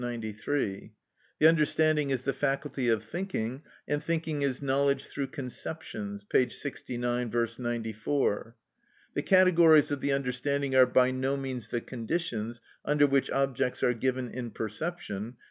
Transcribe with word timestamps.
93); 0.03 0.95
the 1.37 1.45
understanding 1.47 2.09
is 2.09 2.23
the 2.23 2.33
faculty 2.33 2.87
of 2.89 3.03
thinking, 3.03 3.61
and 3.87 4.01
thinking 4.03 4.41
is 4.41 4.59
knowledge 4.59 5.05
through 5.05 5.27
conceptions 5.27 6.23
(p. 6.23 6.49
69; 6.49 7.29
V. 7.29 7.47
94); 7.59 8.55
the 9.13 9.21
categories 9.21 9.91
of 9.91 10.01
the 10.01 10.11
understanding 10.11 10.73
are 10.75 10.87
by 10.87 11.11
no 11.11 11.37
means 11.37 11.67
the 11.67 11.79
conditions 11.81 12.59
under 12.83 13.05
which 13.05 13.29
objects 13.29 13.83
are 13.83 13.93
given 13.93 14.27
in 14.31 14.49
perception 14.49 15.33
(p. 15.33 15.37